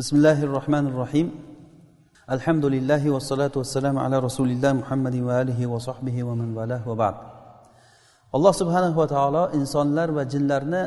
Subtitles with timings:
[0.00, 1.27] بسم الله الرحمن الرحيم
[2.35, 7.15] الحمد لله والصلاة والسلام على رسول الله محمد وآله وصحبه ومن والاه وبعد
[8.33, 10.81] alloh subhanahu va taolo insonlar va jinlarni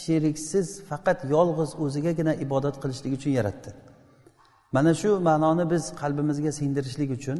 [0.00, 3.70] sheriksiz faqat yolg'iz o'zigagina ibodat qilishlik uchun yaratdi
[4.72, 7.38] mana shu ma'noni biz qalbimizga singdirishlik uchun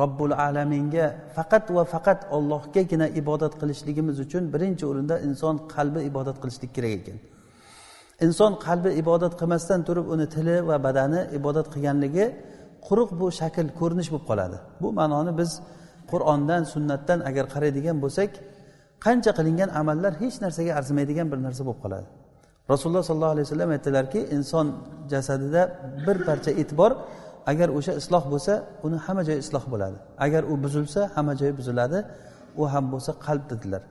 [0.00, 1.06] robbul alaminga
[1.36, 7.18] faqat va faqat ollohgagina ibodat qilishligimiz uchun birinchi o'rinda inson qalbi ibodat qilishlik kerak ekan
[8.26, 12.26] Inson qalbi ibodat qilmasdan turib uni tili va badani ibodat qilganligi
[12.86, 14.56] quruq bu shakl ko'rinish bo'lib qoladi.
[14.82, 15.50] Bu ma'noni biz
[16.12, 18.30] qur'ondan sunnatdan agar qaraydigan bo'lsak
[19.04, 22.08] qancha qilingan amallar hech narsaga arzimaydigan bir narsa bo'lib qoladi.
[22.72, 24.66] Rasululloh sollallohu alayhi vasallam aytdilarki inson
[25.12, 25.62] jasadida
[26.06, 26.92] bir parcha et bor
[27.52, 28.52] agar o'sha isloh bo'lsa
[28.86, 29.98] uni hamma joyi isloh bo'ladi.
[30.26, 31.98] Agar u buzilsa hamma joyi buziladi
[32.60, 33.82] u ham bo'lsa qalb dedilar.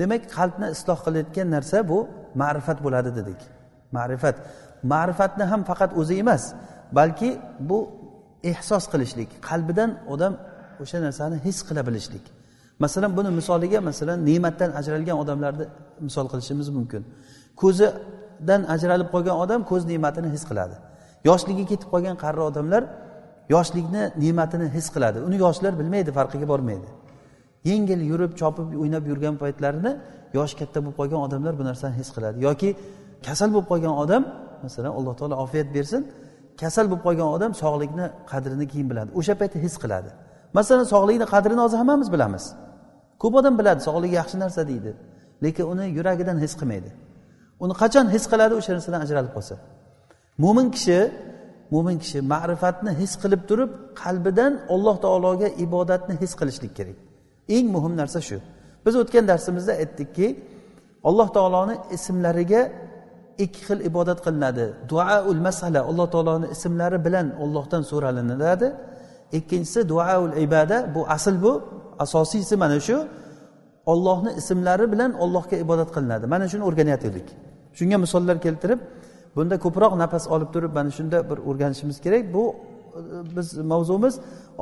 [0.00, 1.98] Demak qalbni isloh qilayotgan narsa bu
[2.42, 3.40] ma'rifat bo'ladi dedik.
[3.96, 4.36] Ma'rifat.
[4.92, 6.42] Ma'rifatni ham faqat o'zi emas
[6.98, 7.30] balki
[7.68, 7.78] bu
[8.52, 10.34] ehsos qilishlik qalbidan odam
[10.82, 12.24] o'sha narsani his qila bilishlik.
[12.84, 15.64] Masalan buni misoliga masalan ne'matdan ajralgan odamlarni
[16.06, 17.02] misol qilishimiz mumkin.
[17.62, 20.76] Ko'zidan ajralib qolgan odam ko'z ne'matini his qiladi.
[21.28, 22.82] Yoshligi ketib qolgan qari odamlar
[23.54, 25.18] yoshlikni ne'matini his qiladi.
[25.28, 26.88] Uni yoshlar bilmaydi farqiga bormaydi.
[27.70, 29.92] Yengil yurib chopib o'ynab yurgan paytlarini
[30.36, 32.36] yoshi katta bo'lib qolgan odamlar bu narsani his qiladi.
[32.48, 32.70] Yoki
[33.26, 34.22] kasal bo'lib qolgan odam
[34.64, 36.02] masalan alloh taolo ofiyat bersin
[36.62, 39.10] kasal bo'lib qolgan odam sog'likni qadrini keyin biladi.
[39.18, 40.10] O'sha paytda his qiladi.
[40.58, 42.44] Masalan sog'likni qadrini hozir hammamiz bilamiz.
[43.22, 44.90] Ko'p odam biladi sog'lik yaxshi narsa deydi
[45.44, 46.90] lekin uni yuragidan his qilmaydi.
[47.64, 49.54] Uni qachon his qiladi o'sha narsadan ajralib qolsa.
[50.42, 50.98] Mo'min kishi
[51.74, 53.70] mo'min kishi ma'rifatni his qilib turib
[54.02, 56.98] qalbidan alloh taologa ibodatni his qilishlik kerak.
[57.56, 58.38] Eng muhim narsa shu.
[58.84, 60.26] Biz o'tgan darsimizda aytdikki
[61.08, 62.62] alloh taoloni ismlariga
[63.44, 64.64] ikki xil ibodat qilinadi.
[64.90, 68.68] Duaul masala alloh taoloni ismlari bilan ollohdan so'ralinadi.
[69.38, 71.52] Ikkinchisi duaul ibada bu asl bu
[72.04, 72.96] asosiysi mana shu.
[73.92, 76.24] Ollohni ismlari bilan ollohga ibodat qilinadi.
[76.34, 77.28] Mana shuni o'rganayotgandik
[77.78, 78.80] shunga misollar keltirib
[79.36, 82.24] bunda ko'proq nafas olib turib mana shunda bir o'rganishimiz kerak.
[82.34, 82.44] Bu
[83.36, 84.14] biz mavzumiz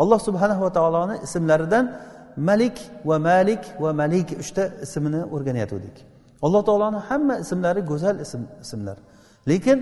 [0.03, 1.85] alloh subhanahu va taoloni ismlaridan
[2.37, 5.97] malik va malik va malik uchta ismini o'rganayotgandik.
[6.47, 8.97] Alloh taoloni hamma ismlari go'zal ism ismlar.
[9.51, 9.79] Lekin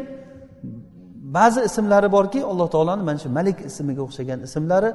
[1.37, 4.91] ba'zi ismlari borki alloh taoloni mana shu malik ismiga o'xshagan ismlari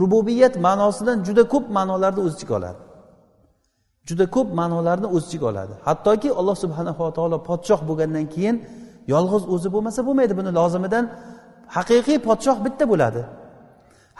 [0.00, 2.80] rububiyat ma'nosidan juda ko'p ma'nolarni o'z ichiga oladi.
[4.08, 5.74] Juda ko'p ma'nolarni o'z ichiga oladi.
[5.88, 8.56] Hattoki alloh subhanava taolo podshoh bo'lgandan keyin
[9.12, 10.32] yolg'iz o'zi bo'lmasa bo'lmaydi.
[10.40, 11.04] Buni lozimidan
[11.76, 13.22] haqiqiy podshoh bitta bo'ladi.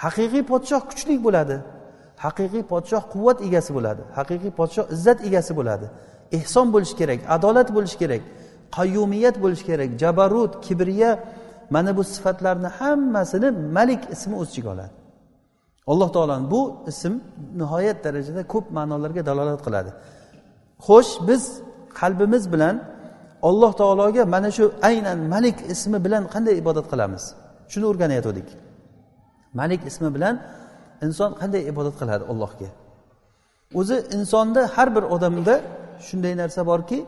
[0.05, 1.57] Haqiqiy podshoh kuchli bo'ladi.
[2.25, 4.03] Haqiqiy podshoh quvvat egasi bo'ladi.
[4.19, 5.87] Haqiqiy podshoh izzat egasi bo'ladi.
[6.39, 8.23] Ehson bo'lishi kerak adolat bo'lishi kerak
[8.77, 11.11] qayyumiyat bo'lishi kerak jabarut kibriya
[11.75, 14.95] mana bu sifatlarni hammasini malik ismi o'z ichiga oladi.
[15.93, 17.13] Alloh taoloni bu ism
[17.61, 19.91] nihoyat darajada ko'p ma'nolarga dalolat qiladi.
[20.87, 21.43] Xo'sh biz
[22.01, 22.77] qalbimiz bilan
[23.49, 27.25] alloh taologa mana shu aynan malik ismi bilan qanday ibodat qilamiz?
[27.73, 28.49] Shuni o'rganayotgandik.
[29.61, 30.35] Malik ismi bilan
[31.07, 32.69] inson qanday ibodat qiladi allohga?
[33.81, 35.55] O'zi insonda har bir odamda
[36.07, 36.99] shunday narsa borki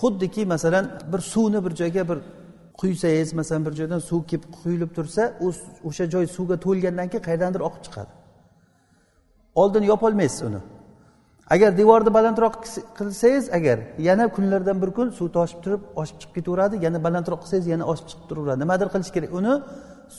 [0.00, 2.18] xuddiki masalan bir suvni bir joyga bir
[2.80, 5.22] quysangiz masalan bir joydan suv kelib quyilib tursa
[5.88, 8.12] o'sha joy suvga to'lgandan keyin qayerdandir oqib chiqadi.
[9.54, 10.60] Oldin yopolmaysiz uni.
[11.54, 12.54] Agar devorni balandroq
[12.98, 13.78] qilsangiz agar
[14.08, 18.06] yana kunlardan bir kun suv toshib turib oshib chiqib ketaveradi yana balandroq qilsangiz yana oshib
[18.10, 18.58] chiqib turaveradi.
[18.64, 19.30] Nimadir qilish kerak?
[19.38, 19.52] Uni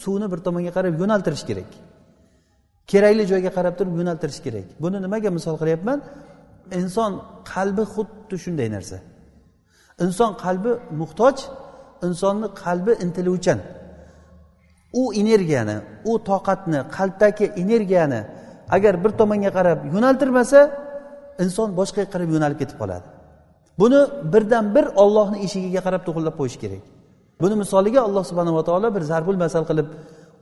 [0.01, 1.69] suvni bir tomonga qarab yo'naltirish kerak.
[2.91, 4.67] Kerakli joyga qarab turib yo'naltirish kerak.
[4.83, 5.99] Buni nimaga misol qilyapman?
[6.79, 7.11] Inson
[7.53, 8.97] qalbi xuddi shunday narsa.
[10.05, 10.71] Inson qalbi
[11.01, 11.35] muhtoj
[12.07, 13.59] insonni qalbi intiluvchan.
[15.01, 15.77] U energiyani
[16.09, 18.21] u toqatni qalbdagi energiyani
[18.75, 20.59] agar bir tomonga qarab yo'naltirmasa
[21.43, 23.05] inson boshqaga qarab yo'nalib ketib qoladi.
[23.81, 23.99] Buni
[24.33, 26.83] birdan bir ollohni eshigiga qarab to'g'irlab qo'yish kerak.
[27.41, 29.87] Buni misoliga alloh subhanava taolo bir zarbul masal qilib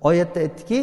[0.10, 0.80] oyatda aytdiki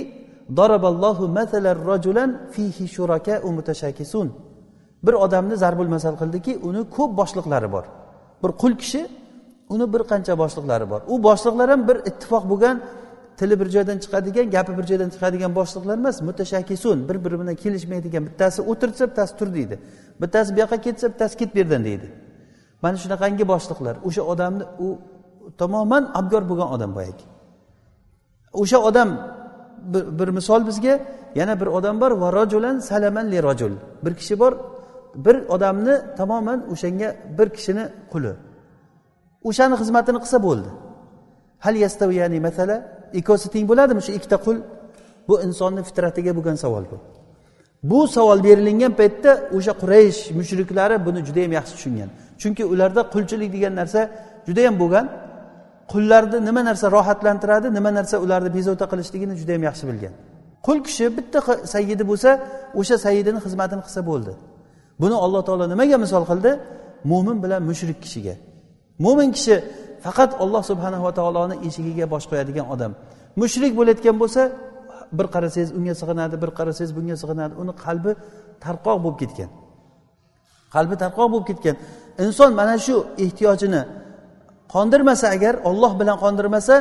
[5.03, 7.85] bir odamni zarbul masal qildiki uni ko'p boshliqlari bor.
[8.43, 9.03] Bir qul kishi
[9.75, 11.01] uni bir qancha boshliqlari bor.
[11.13, 12.77] U boshliqlar ham bir ittifoq bo'lgan
[13.39, 18.23] tili bir joydan chiqadigan gapi bir joydan chiqadigan boshliqlar emas mutashakisun bir biri bilan kelishmaydigan
[18.29, 19.77] bittasi o'tirsa bittasi tur deydi.
[20.23, 22.07] Bittasi bu yoqqa ketsa bittasi ket bu yerdan deydi.
[22.83, 23.95] Mana shunaqangi boshliqlar.
[24.09, 24.89] O'sha odamni u
[25.61, 27.25] tamoman abgor bo'lgan odam boyagi.
[28.63, 29.09] O'sha odam
[29.93, 30.95] bir, bir misol bizga
[31.35, 33.73] yana bir odam bor va rojulan salaman li rojul
[34.05, 34.53] bir kishi bor
[35.15, 37.09] bir odamni tamoman o'shanga
[37.39, 38.33] bir kishini quli.
[39.49, 40.71] O'shani xizmatini qilsa bo'ldi.
[41.65, 42.77] Hal yastaviyani masala?
[43.19, 44.57] Ikkovsi teng bo'ladimi shu ikkita qul?
[45.29, 46.97] Bu insonni fitratiga bo'lgan savol bu.
[47.91, 52.11] Bu savol berilingan paytda o'sha quraysh mushriklari buni judayam yaxshi tushungan.
[52.41, 54.01] Chunki ularda qulchilik degan narsa
[54.49, 55.07] judayam bo'lgan.
[55.93, 60.15] Qullarni nima narsa rohatlantiradi nima narsa ularni bezovta qilishligini juda yam yaxshi bilgan.
[60.67, 61.39] Qul kishi bitta
[61.75, 62.31] sayyidi bo'lsa
[62.81, 64.33] o'sha sayyidini xizmatini qilsa bo'ldi.
[65.03, 66.51] Buni alloh taolo nimaga misol qildi?
[67.11, 68.35] Mo'min bilan mushrik kishiga.
[69.05, 69.55] Mo'min kishi
[70.05, 72.93] faqat olloh subhanava taoloni eshigiga bosh qo'yadigan odam.
[73.41, 74.43] Mushrik bo'layotgan bo'lsa
[75.19, 77.55] bir qarasangiz unga sig'inadi bir qarasangiz bunga sig'inadi.
[77.63, 78.11] Uni qalbi
[78.65, 79.51] tarqoq bo'lib ketgan.
[80.75, 81.77] Qalbi tarqoq bo'lib ketgan.
[82.25, 82.95] Inson mana shu
[83.25, 83.81] ehtiyojini
[84.75, 86.75] qondirmasa agar olloh bilan qondirmasa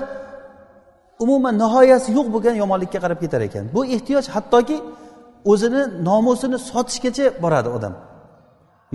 [1.24, 3.66] umuman nihoyasi yo'q bo'lgan yomonlikka qarab ketar ekan.
[3.76, 4.78] Bu ehtiyoj hattoki
[5.52, 7.94] o'zini nomusini sotishgacha boradi odam.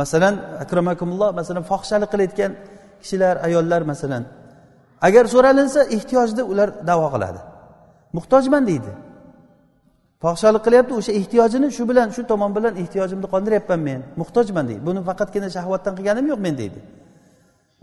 [0.00, 0.34] Masalan
[0.64, 2.52] akramakumulloh masalan fohishalik qilayotgan
[3.02, 4.22] kishilar ayollar masalan.
[5.06, 7.40] Agar so'ralinsa ehtiyojni ular davo qiladi.
[8.16, 8.92] Muhtojman deydi.
[10.22, 14.00] Fohishalik qilyapti o'sha ehtiyojini shu bilan shu tomon bilan ehtiyojimni qondiryapman men.
[14.20, 14.82] Muhtojman deydi.
[14.88, 16.80] Buni faqatgina shahvatdan qilganim yo'q men deydi.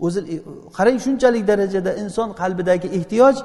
[0.06, 0.36] O'zi e,
[0.76, 3.36] qarang shunchalik darajada inson qalbidagi ehtiyoj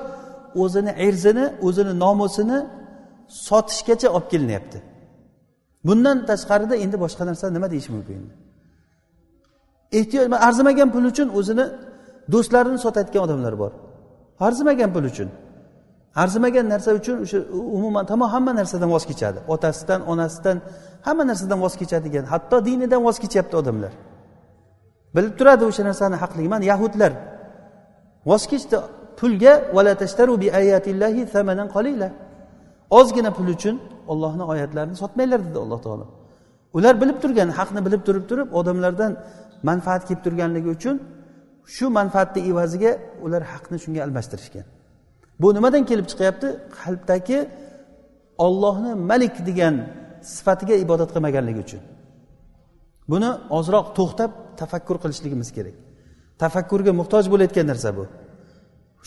[0.63, 2.59] o'zini erzini o'zini nomusini
[3.47, 4.77] sotishgacha olib kelinyapti.
[5.87, 8.19] Bundan tashqarida endi boshqa narsa nima deyish mumkin?
[9.99, 11.65] Ehtiyoj arzimagan pul uchun o'zini
[12.33, 13.71] do'stlarini sotayotgan odamlar bor.
[14.47, 15.29] Arzimagan pul uchun.
[16.23, 17.39] Arzimagan narsa uchun o'sha
[17.77, 19.39] umuman tamom hamma narsadan voz kechadi.
[19.53, 20.57] Otasidan onasidan
[21.07, 23.93] hamma narsadan voz kechadigan hatto dinidan voz kechyapti odamlar.
[25.15, 27.11] Bilib turadi o'sha narsani haqligi mana yahudlar
[28.29, 28.77] voz kechdi.
[29.19, 29.53] Pulga
[32.89, 33.75] ozgina pul uchun
[34.11, 36.05] ollohni oyatlarini sotmanglar dedi alloh taolo.
[36.77, 39.11] Ular bilib turgan haqni bilib turib turib odamlardan
[39.69, 40.95] manfaat kelib turganligi uchun
[41.75, 42.91] shu manfaatni evaziga
[43.25, 44.65] ular haqni shunga almashtirishgan.
[45.41, 46.47] Bu nimadan kelib chiqyapti?
[46.79, 47.39] Qalbdagi
[48.45, 49.75] ollohni malik degan
[50.35, 51.81] sifatiga ibodat qilmaganligi uchun.
[53.11, 54.31] Buni ozroq to'xtab
[54.61, 55.75] tafakkur qilishligimiz kerak.
[56.43, 58.03] Tafakkurga muhtoj bo'layotgan narsa bu.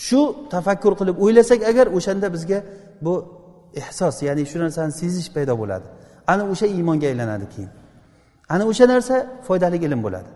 [0.06, 0.20] Shu
[0.54, 2.58] tafakkur qilib o'ylasak agar o'shanda bizga
[3.04, 3.14] bu
[3.82, 5.86] ehsos ya'ni shu narsani sezish paydo bo'ladi.
[6.32, 7.70] Ana o'sha iymonga aylanadi keyin.
[8.54, 9.14] Ana o'sha narsa
[9.46, 10.30] foydali ilm bo'ladi.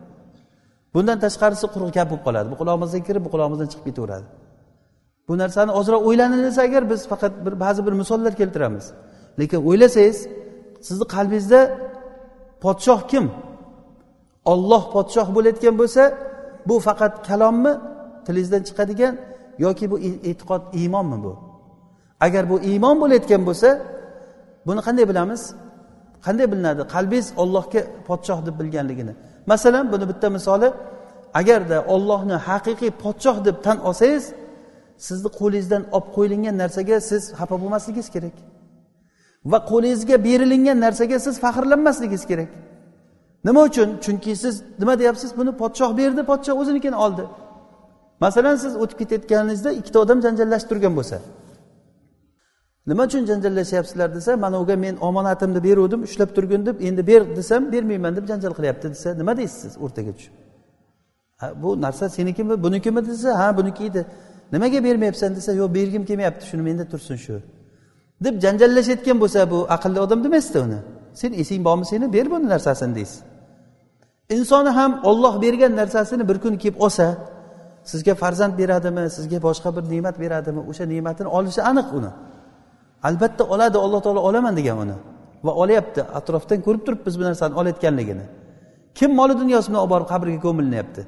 [0.94, 2.46] Bundan tashqarisi quruq gap bo'lib qoladi.
[2.52, 4.26] Bu qulog'imizdan kirib bu qulog'imizdan chiqib ketaveradi.
[5.28, 8.86] Bu narsani ozroq o'ylanilsa agar biz faqat bir ba'zi bir misollar keltiramiz.
[9.40, 10.18] Lekin o'ylasangiz
[10.86, 11.60] sizni qalbingizda
[12.64, 13.24] podshoh kim?
[14.52, 16.02] Olloh podshoh bo'layotgan bo'lsa
[16.68, 17.72] bu faqat kalommi
[18.26, 19.14] tilingizdan chiqadigan
[19.64, 19.96] yoki bu
[20.30, 21.32] e'tiqod iymonmi bu?
[22.26, 23.68] Agar bu iymon bo'layotgan bo'lsa
[24.66, 25.42] buni qanday bilamiz?
[26.26, 26.82] Qanday bilinadi?
[26.94, 29.14] Qalbingiz ollohga podshoh deb bilganligini.
[29.46, 30.68] Masalan buni bitta misoli
[31.40, 34.24] agarda ollohni haqiqiy podshoh deb tan olsangiz
[35.06, 38.36] sizni qo'lingizdan olib qo'yilgan narsaga siz xafa bo'lmasligingiz kerak.
[39.50, 42.50] Va qo'lingizga berilingan narsaga siz faxrlanmasligingiz kerak.
[43.44, 43.98] Nima uchun?
[44.04, 45.36] Chunki siz nima deyapsiz?
[45.36, 47.24] Buni podshoh berdi podshoh o'zinikini oldi.
[48.20, 51.16] Masalan siz o'tib ketayotganingizda ikkita odam janjallashib turgan bo'lsa.
[52.86, 57.72] Nima uchun janjallashyapsizlar desa mana uga men omonatimni beruvdim ushlab turgin deb endi ber desam
[57.72, 60.34] bermayman deb janjal qilyapti desa nima deysiz siz o'rtaga tushib?
[61.62, 64.06] Bu narsa senikimi bunikimi desa ha buniki edi.
[64.52, 67.34] Nimaga bermayapsan desa yo'q bergim kelmayapti shuni menda tursin shu
[68.24, 70.78] deb janjallashayotgan bo'lsa bu aqlli odam demaysizda uni.
[71.20, 73.31] Sen esing bormi seni ber buni narsasini deysiz.
[74.34, 77.06] Insoni ham olloh bergan narsasini bir kun kelib olsa
[77.90, 82.10] sizga farzand beradimi sizga boshqa bir ne'mat beradimi o'sha ne'matini olishi aniq uni.
[83.08, 84.96] Albatta oladi alloh taolo olaman degan uni.
[85.46, 88.24] Va olyapti atrofdan ko'rib turibmiz bu narsani olayotganligini.
[88.98, 91.02] Kim moli dunyosi bilan olib borib qabrga ko'milinyapti?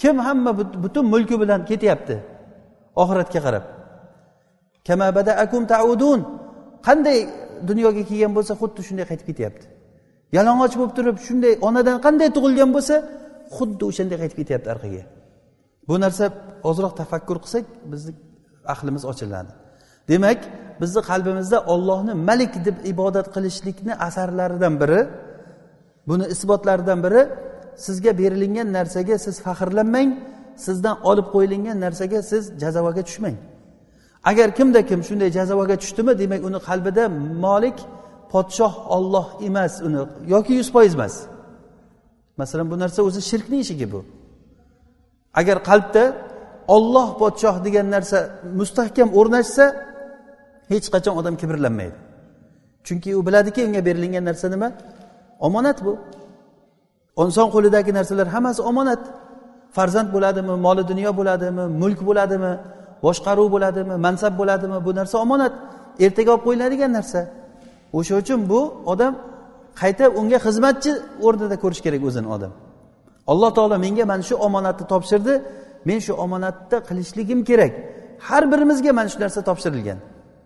[0.00, 0.50] Kim hamma
[0.84, 2.16] butun mulki bilan ketyapti?
[3.02, 3.64] Oxiratga qarab.
[6.86, 7.18] Qanday
[7.70, 9.66] dunyoga kelgan bo'lsa xuddi shunday qaytib ketyapti.
[10.36, 12.94] Yalang'och bo'lib turib shunday onadan qanday tug'ilgan bo'lsa
[13.56, 15.02] xuddi o'shanday qaytib ketyapti orqaga
[15.88, 16.24] bu narsa
[16.70, 18.12] ozroq tafakkur qilsak bizni
[18.74, 19.52] aqlimiz ochiladi.
[20.08, 20.40] Demak
[20.80, 25.00] bizni qalbimizda ollohni malik deb ibodat qilishlikni asarlaridan biri
[26.08, 27.22] buni isbotlaridan biri
[27.86, 30.10] sizga berilingan narsaga siz faxrlanmang
[30.66, 33.36] sizdan olib qo'yilgan narsaga siz jazavaga tushmang.
[34.30, 37.04] Agar kimda kim shunday jazavaga tushdimi demak uni qalbida
[37.44, 37.78] molik
[38.32, 40.00] podshoh olloh emas uni
[40.34, 41.14] yoki yuz foiz emas.
[42.40, 44.00] Masalan bu narsa o'zi shirkni eshigi bu.
[45.40, 46.04] Agar qalbda
[46.76, 48.18] olloh podshoh degan narsa
[48.60, 49.64] mustahkam o'rnashsa
[50.72, 51.96] hech qachon odam kibrlanmaydi.
[52.86, 54.68] Chunki u biladiki unga berilingan narsa nima?
[55.46, 55.92] Omonat bu.
[57.22, 59.02] Inson qo'lidagi narsalar hammasi omonat.
[59.76, 62.52] Farzand bo'ladimi moli dunyo bo'ladimi mulk bo'ladimi
[63.04, 65.52] boshqaruv bo'ladimi mansab bo'ladimi bu narsa omonat.
[66.04, 67.20] Ertaga olib qo'yiladigan narsa.
[67.98, 68.60] O'sha uchun bu
[68.92, 69.12] odam
[69.80, 70.92] qayta unga xizmatchi
[71.26, 72.52] o'rnida ko'rish kerak o'zini odam.
[73.32, 75.34] Alloh taolo menga mana shu omonatni topshirdi.
[75.88, 77.72] Men shu omonatda qilishligim kerak.
[78.28, 79.98] Har birimizga mana shu narsa topshirilgan.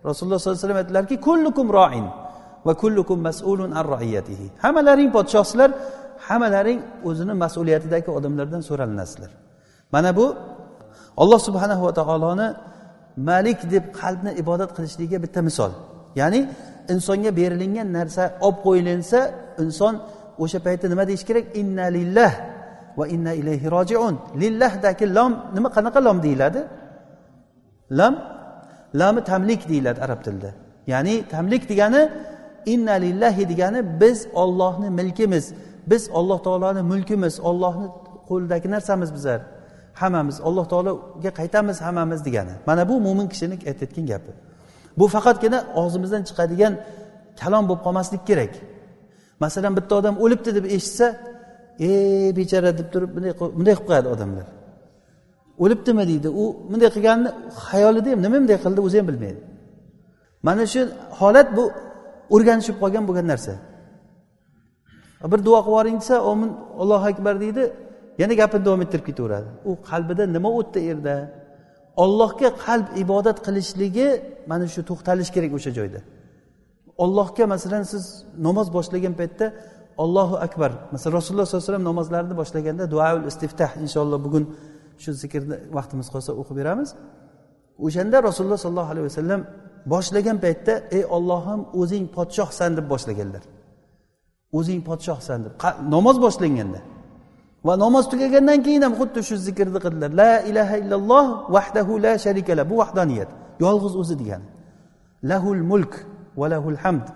[0.09, 2.05] Rasululloh sollallohu alayhi vasallam aytdilarki kullukum roin
[2.65, 5.69] va kullukum mas'ulun an roiyatihi hammalaring podshohsizlar
[6.27, 6.79] hammalaring
[7.09, 9.31] o'zini mas'uliyatidagi odamlardan so'ralinasizlar
[9.93, 10.25] mana bu
[11.21, 12.47] alloh subhanahu va taoloni
[13.29, 15.71] malik deb qalbni ibodat qilishligiga bitta misol.
[16.19, 16.39] Ya'ni
[16.93, 19.19] insonga berilingan narsa olib qo'yilinsa
[19.63, 19.93] inson
[20.43, 21.45] o'sha paytda nima deyish kerak?
[21.61, 22.31] Inna lillah
[22.99, 24.15] va inna ilayhi rojiun.
[24.41, 26.61] Lillahdagi lom nima qanaqa lom deyiladi?
[27.99, 28.13] Lam
[28.99, 30.51] lami tamlik deyiladi arab tilida.
[30.91, 32.01] Ya'ni tamlik degani
[32.73, 35.53] inna lillahi degani biz ollohni milkimiz
[35.87, 37.87] biz olloh taoloni mulkimiz ollohni
[38.29, 39.41] qo'lidagi narsamiz bizlar
[40.01, 42.51] hammamiz alloh taologa qaytamiz hammamiz degani.
[42.67, 44.31] Mana bu mo'min kishini aytayotgan gapi.
[44.99, 46.73] Bu faqatgina og'zimizdan chiqadigan
[47.41, 48.53] kalom bo'lib qolmaslik kerak.
[49.43, 51.07] Masalan bitta odam o'libdi deb eshitsa
[51.87, 51.89] e
[52.37, 54.47] bechora deb turib bunday bunday qilib qo'yadi odamlar.
[55.63, 56.03] O'libdimi?
[56.11, 56.29] deydi.
[56.41, 57.29] U bunday qilganini
[57.67, 59.41] xayolida ham nima bunday qildi o'zi ham bilmaydi.
[60.47, 60.81] Mana shu
[61.19, 61.63] holat bu
[62.35, 63.53] o'rganishib qolgan bo'lgan narsa.
[65.31, 67.63] Bir duo qilib yuboring desa omin allohu akbar deydi
[68.21, 69.49] yana gapini davom ettirib ketaveradi.
[69.69, 71.15] U qalbida nima o'tdi erda?
[71.19, 71.40] yerda
[72.03, 74.07] ollohga qalb ibodat qilishligi
[74.51, 75.99] mana shu to'xtalish kerak o'sha joyda.
[77.03, 78.03] Ollohga masalan siz
[78.47, 79.45] namoz boshlagan paytda
[80.03, 80.71] ollohu akbar.
[80.91, 84.43] Masalan rasululloh sollallohu alayhi vasallam namozlarini boshlaganda duaul istiftah inshaalloh bugun
[85.03, 86.89] shu zikrni vaqtimiz qolsa o'qib beramiz.
[87.85, 89.41] O'shanda rasululloh sollallohu alayhi vasallam
[89.93, 93.43] boshlagan paytda ey ollohim o'zing podshohsan deb boshlaganlar.
[94.57, 95.53] O'zing podshohsan deb.
[95.95, 96.79] Namoz boshlanganda.
[97.67, 100.11] Va namoz tugagandan keyin ham xuddi shu zikrni qildilar.
[100.21, 101.25] La ilaha illalloh
[101.55, 103.29] vahdahu la sharikala bu vahdaniyat.
[103.63, 104.47] Yolg'iz o'zi degani.
[105.31, 105.93] Lahul mulk
[106.39, 107.07] va lahul hamd.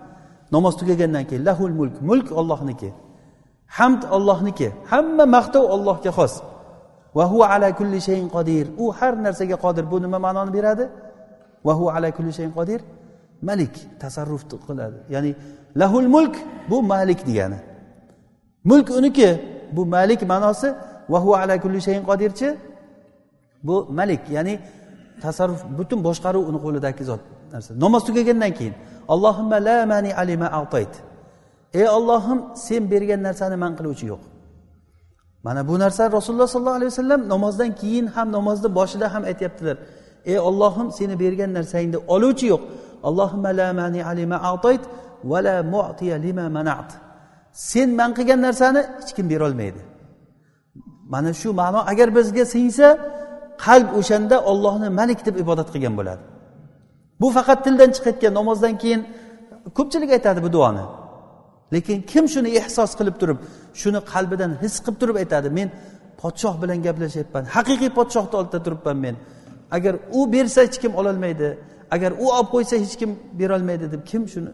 [0.56, 1.96] Namoz tugagandan keyin lahul mulk.
[2.10, 2.90] Mulk ollohniki
[3.78, 6.34] hamd ollohniki hamma maqtov ollohga xos.
[7.18, 8.66] Va hu ala kulli shayin qodir.
[8.84, 9.84] U har narsaga qodir.
[9.92, 10.86] Bu nima ma'noni beradi?
[11.66, 12.80] Va hu ala kulli shayin qodir?
[13.50, 14.98] Malik tasarruf qiladi.
[15.14, 15.32] Ya'ni
[15.82, 16.36] lahul mulk
[16.70, 17.60] bu malik degani.
[18.70, 19.30] Mulk uniki.
[19.76, 20.70] Bu malik ma'nosi
[21.12, 22.50] va ala kulli shayin qodirchi?
[23.68, 24.54] Bu malik ya'ni
[25.24, 27.22] tasarruf butun boshqaruv uni qo'lidagi zot
[27.54, 27.72] narsa.
[27.84, 28.76] Namoz tugagandan keyin
[29.14, 30.94] allohimma la mani alima atayt.
[31.80, 34.22] Ey ollohim sen bergan narsani man qiluvchi yo'q.
[35.46, 39.78] Mana bu narsa rasululloh sollallohu alayhi vasallam namozdan keyin ham namozni boshida ham aytyaptilar.
[40.32, 42.62] Ey ollohim seni bergan narsangni oluvchi yo'q.
[43.08, 44.84] Allohimma la mani alima atayt
[45.32, 46.90] va la mu'tiya lima manat.
[47.56, 49.82] Sen man qilgan narsani hech kim berolmaydi.
[51.14, 52.88] Mana shu ma'no agar bizga singsa
[53.66, 56.24] qalb o'shanda ollohni malik deb ibodat qilgan bo'ladi.
[57.22, 59.02] Bu faqat tildan chiqayotgan namozdan keyin
[59.78, 60.86] ko'pchilik aytadi bu duoni.
[61.74, 63.40] Lekin kim shuni ehsos qilib turib
[63.82, 65.68] shuni qalbidan his qilib turib aytadi men
[66.22, 69.16] podshoh bilan gaplashyapman haqiqiy podshohni oldida turibman men.
[69.78, 71.48] Agar u bersa hech kim ololmaydi
[71.96, 74.50] agar u olib qo'ysa hech kim berolmaydi deb kim shuni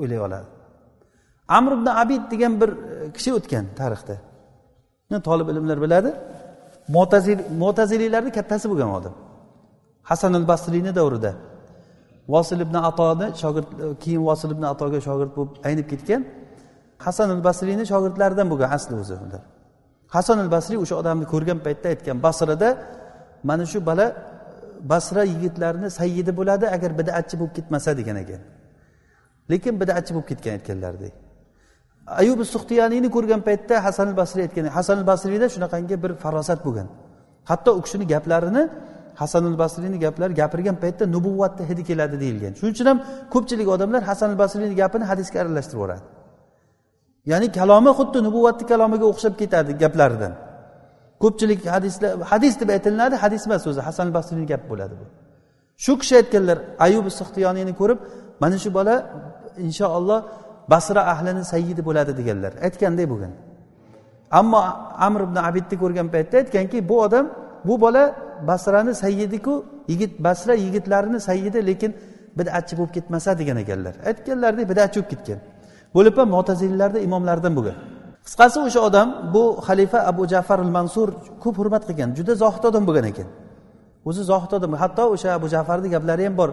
[0.00, 0.48] o'ylay oladi?
[1.48, 4.16] Amr ibn abid degan bir e, kishi o'tgan tarixda.
[5.28, 6.10] Tolib ilmlar biladi.
[6.88, 9.14] Mo'tazil mo'taziliylarni kattasi bo'lgan odam.
[10.02, 11.32] Hasan al basriyni davrida.
[12.28, 16.22] Vosil ibn atoni shogird e, keyin vosil ibn atoga shogird bo'lib aynib ketgan.
[17.06, 19.42] Hasan al basriyni shogirdlaridan bo'lgan asli o'zi ular.
[20.16, 22.68] Hasan al basriy o'sha odamni ko'rgan paytda aytgan basrada
[23.48, 24.14] mana shu bola e,
[24.92, 28.42] basra yigitlarini sayyidi bo'ladi agar bidatchi bo'lib ketmasa degan ekan.
[29.50, 31.25] Lekin bidatchi bo'lib ketgan aytganlaridek
[32.06, 36.88] ayub suxtiyaniyni ko'rgan paytda hasan al basriy aytgan hasan al basriyda shunaqangi bir farosat bo'lgan.
[37.50, 38.62] Hatto u kishini gaplarini
[39.20, 42.52] hasan al basriyni gaplari gapirgan paytda nubuvvatni hidi keladi deyilgan.
[42.58, 42.98] Shuning uchun ham
[43.34, 46.04] ko'pchilik odamlar hasan al basriyni gapini hadisga aralashtirib yuboradi.
[47.30, 50.32] Ya'ni kalomi xuddi nubuvvatni kalomiga o'xshab ketadi gaplaridan.
[51.22, 55.04] Ko'pchilik hadislar hadis deb aytilinadi hadis emas o'zi hasan al basriyni gapi bo'ladi bu.
[55.84, 57.98] Shu kishi aytganlar ayub suxtiyoniyni ko'rib
[58.42, 58.94] mana shu bola
[59.66, 60.20] inshaalloh
[60.70, 62.52] basra ahlini sayyidi bo'ladi deganlar.
[62.66, 63.32] Aytganday bo'lgan.
[64.30, 64.60] Ammo
[65.06, 67.26] amr ibn abidni ko'rgan paytda aytganki bu odam
[67.68, 68.02] bu bola
[68.48, 71.92] basrani sayyidiku yigit basra yigitlarini sayyidi lekin
[72.38, 73.94] bidatchi bo'lib ketmasa degan ekanlar.
[74.10, 75.38] Aytganlaridek bidatchi bo'lib ketgan.
[75.96, 77.76] Bo'lib ham mo'tazillarni imomlaridan bo'lgan.
[78.26, 81.08] Qisqasi o'sha odam bu xalifa abu jafar al mansur
[81.42, 83.28] ko'p hurmat qilgan juda zohid odam bo'lgan ekan.
[84.08, 84.72] O'zi zohid odam.
[84.82, 86.50] Hatto o'sha abu jafarni gaplari ham bor.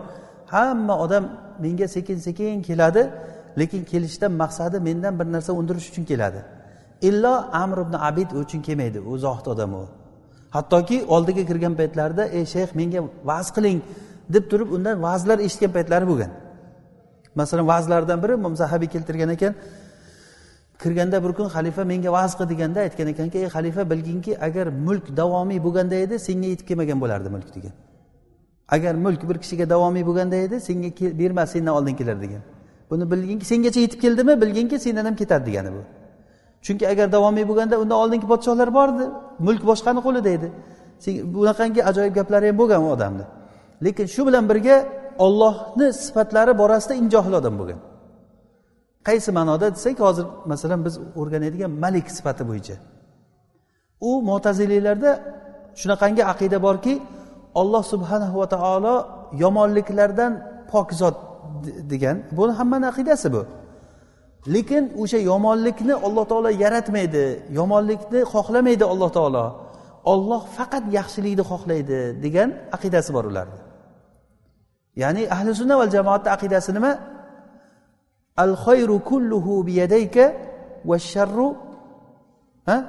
[0.53, 1.23] Hamma odam
[1.63, 3.03] menga sekin sekin keladi.
[3.59, 6.39] Lekin kelishdan maqsadi mendan bir narsa undirish uchun keladi.
[7.01, 7.33] Illo
[7.63, 9.85] amr ibn abid uchun kelmaydi u zohid odam u.
[10.55, 13.79] Hattoki oldiga kirgan paytlarida ey shayx menga va'z qiling
[14.35, 16.31] deb turib undan va'zlar eshitgan paytlari bo'lgan.
[17.35, 19.53] Masalan va'zlardan biri imom zahabiy keltirgan ekan
[20.83, 25.05] kirganda bir kun xalifa menga va'z qil deganda aytgan ekanki ey xalifa bilginki agar mulk
[25.17, 27.73] davomiy bo'lganda edi senga yetib kelmagan bo'lardi mulk degan.
[28.75, 32.41] Agar mulk bir kishiga davomiy bo'lganda edi senga bermas sendan oldin kelar degan.
[32.93, 34.33] Buni bilginki sengacha yetib keldimi?
[34.41, 35.81] Bilginki sendan ham ketadi degani bu.
[36.65, 39.05] Chunki agar davomiy bo'lganda undan oldingi podshohlar bor edi
[39.47, 40.47] mulk boshqani qo'lida edi
[41.35, 43.25] bunaqangi ajoyib gaplari ham bo'lgan u odamni.
[43.85, 44.77] Lekin shu bilan birga
[45.25, 47.79] ollohni sifatlari borasida eng johil odam bo'lgan.
[49.07, 52.75] Qaysi ma'noda desak hozir masalan biz o'rganadigan malik sifati bo'yicha.
[54.09, 55.11] U mo'taziliylarda
[55.81, 56.93] shunaqangi aqida borki
[57.61, 58.95] olloh subhanahu va taolo
[59.43, 60.31] yomonliklardan
[60.71, 61.17] pok zot
[61.91, 63.41] degan buni hammani aqidasi bu.
[64.55, 67.25] Lekin o'sha yomonlikni alloh taolo yaratmaydi
[67.59, 69.45] yomonlikni xohlamaydi alloh taolo.
[70.13, 73.59] Olloh faqat yaxshilikni xohlaydi degan aqidasi bor ularni
[75.01, 76.91] ya'ni ahli sunna val jamoatni aqidasi nima?
[78.43, 80.25] Al xayru kulluhu biyadayka
[80.89, 81.49] va sharru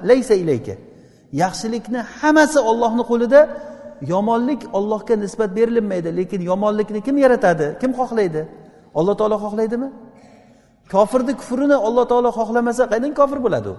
[0.09, 0.75] laysa ilayka.
[1.43, 3.41] Yaxshilikni hammasi ollohni qo'lida
[4.13, 6.09] yomonlik ollohga nisbat berilinmaydi.
[6.19, 7.67] Lekin yomonlikni kim yaratadi?
[7.81, 8.41] Kim xohlaydi?
[8.99, 9.87] Alloh taolo xohlaydimi?
[10.93, 13.75] Kofirni kufrini alloh taolo xohlamasa qaydan kofir bo'ladi u?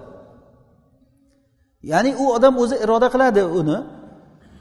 [1.91, 3.77] Ya'ni u odam o'zi iroda qiladi uni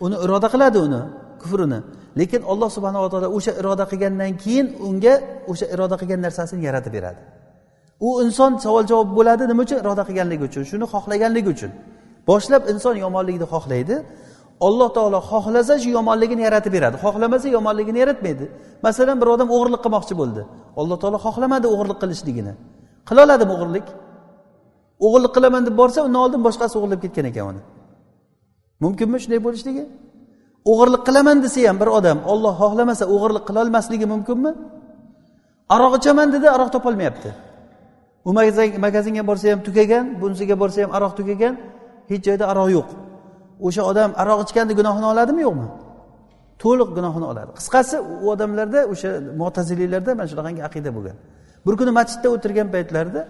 [0.05, 1.01] uni iroda qiladi uni
[1.43, 1.79] kufrini.
[2.21, 5.15] Lekin alloh subhanava taolo o'sha iroda qilgandan keyin unga
[5.51, 7.21] o'sha iroda qilgan narsasini yaratib beradi.
[8.07, 9.79] U inson savol javob bo'ladi nima uchun?
[9.83, 11.71] Iroda qilganligi uchun shuni xohlaganligi uchun.
[12.29, 13.97] Boshlab inson yomonlikni xohlaydi
[14.61, 16.97] alloh taolo xohlasa shu yomonligini yaratib beradi.
[17.05, 18.45] Xohlamasa yomonligini yaratmaydi.
[18.83, 20.43] Masalan bir odam o'g'irlik qilmoqchi bo'ldi.
[20.81, 22.53] Alloh taolo xohlamadi o'g'irlik qilishligini.
[23.09, 23.87] Qila oladimi o'g'irlik?
[25.07, 27.63] O'g'irlik qilaman deb borsa undan oldin boshqasi o'g'irlab ketgan ekan uni.
[28.85, 29.85] Mumkinmi shunday bo'lishligi?
[30.71, 34.53] O'g'irlik qilaman desa ham bir odam olloh xohlamasa o'g'irlik qilolmasligi mumkinmi?
[35.75, 37.31] Aroq ichaman dedi aroq topolmayapti.
[38.29, 38.31] U
[38.85, 41.55] magazinga borsa ham tugagan bunisiga borsa ham aroq tugagan
[42.11, 42.89] hech joyda aroq yo'q.
[43.67, 45.69] O'sha odam aroq ichganda gunohini oladimi yo'qmi?
[46.63, 47.51] To'liq gunohini oladi.
[47.59, 51.17] Qisqasi u odamlarda o'sha mo'taziliylarda mana shunaqangi aqida bo'lgan.
[51.67, 53.23] Bir kuni masjidda o'tirgan paytlarida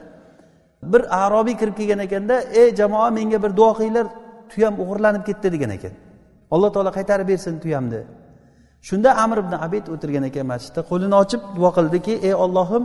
[0.93, 4.07] bir arobiy kirib kelgan ekanda ey jamoa menga bir duo qilinglar
[4.53, 5.95] tuyam o'g'irlanib ketdi degan ekan.
[6.55, 8.01] Alloh taolo qaytarib bersin tuyamni.
[8.89, 12.85] Shunda amir ibn abid o'tirgan ekan masjidda qo'lini ochib duo qildiki ey ollohim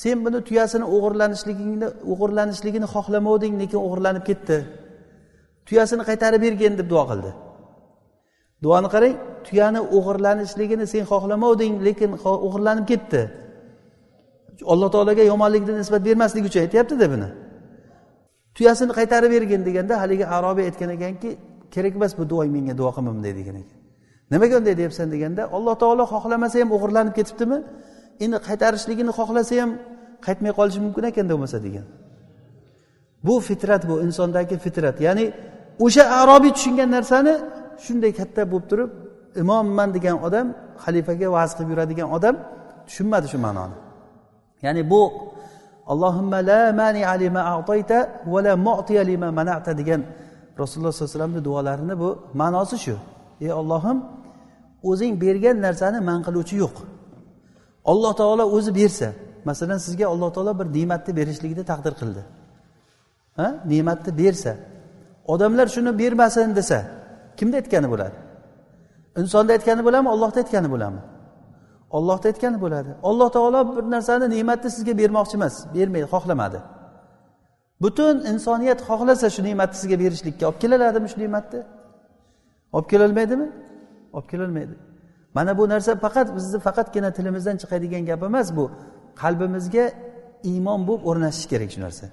[0.00, 4.56] sen buni tuyasini o'g'irlanishligingni o'g'irlanishligini xohlamovding lekin o'g'irlanib ketdi.
[5.66, 7.30] Tuyasini qaytarib bergin deb duo qildi.
[8.64, 9.14] Duoni qarang
[9.46, 12.10] tuyani o'g'irlanishligini sen xohlamovding lekin
[12.46, 13.22] o'g'irlanib ketdi.
[14.72, 17.28] Alloh taologa yomonlikni nisbat bermaslik uchun aytyaptida buni.
[18.56, 21.30] Tuyasini qaytarib bergin deganda haligi arobiy aytgan ekanki
[21.74, 23.78] kerak emas bu duoing menga duo qilmamday degan ekan.
[24.32, 27.58] Nimaga unday deyapsan deganda alloh taolo xohlamasa ham o'g'irlanib ketibdimi?
[28.24, 29.70] Endi qaytarishligini xohlasa ham
[30.26, 31.86] qaytmay qolishi mumkin ekan bo'lmasa degan.
[33.26, 34.96] Bu fitrat bu insondagi fitrat.
[35.06, 35.24] Ya'ni
[35.84, 37.32] o'sha arobiy tushungan narsani
[37.84, 38.90] shunday katta bo'lib turib
[39.42, 40.46] imomman degan odam
[40.84, 42.34] xalifaga va'z qilib yuradigan odam
[42.88, 43.76] tushunmadi shu ma'noni.
[44.64, 45.02] Ya'ni bu
[45.92, 47.98] allohimma la mani alima a'tayta
[48.32, 50.00] va la mu'tiya lima mana'ta degan
[50.60, 52.08] rasululloh sollallohu alayhi vasallamni duolarini bu
[52.40, 52.96] ma'nosi shu.
[53.44, 53.98] Ey ollohim
[54.90, 56.76] o'zing bergan narsani man qiluvchi yo'q.
[57.92, 59.08] Alloh taolo o'zi bersa
[59.48, 62.22] masalan sizga alloh taolo bir ne'matni berishlikni taqdir qildi.
[63.38, 63.46] Ha?
[63.72, 64.52] Ne'matni bersa
[65.32, 66.78] odamlar shuni bermasin desa
[67.38, 68.16] kimni aytgani bo'ladi?
[69.20, 70.10] Insonni aytgani bo'ladimi?
[70.14, 71.02] Ollohni aytgani bo'ladimi?
[71.96, 72.90] Ollohni aytgani bo'ladi.
[73.08, 76.58] Alloh taolo bir narsani ne'matni sizga bermoqchi emas bermaydi xohlamadi.
[77.82, 81.60] Butun insoniyat xohlasa shu ne'matni sizga berishlikka olib kelaladimi shu ne'matni?
[82.76, 83.46] Olib kelolmaydimi?
[84.16, 84.74] Olib kelolmaydi.
[85.36, 88.64] Mana bu narsa faqat bizni faqatgina tilimizdan chiqadigan gap emas bu
[89.22, 89.84] qalbimizga
[90.50, 92.06] iymon bo'lib o'rnashishi kerak shu narsa.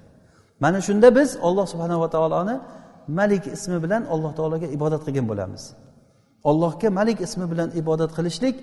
[0.64, 2.56] Mana shunda biz olloh subhanava taoloni
[3.19, 5.63] malik ismi bilan alloh taologa ibodat qilgan bo'lamiz
[6.49, 8.55] allohga malik ismi bilan ibodat qilishlik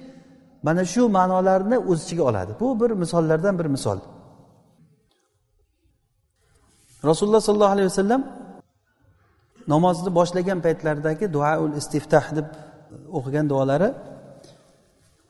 [0.67, 3.99] mana shu ma'nolarni o'z ichiga oladi bu bir misollardan bir misol
[7.11, 8.23] rasululloh sollallohu alayhi vasallam
[9.73, 12.47] namozni boshlagan paytlaridagi duaul istiftah deb
[13.19, 13.91] o'qigan duolari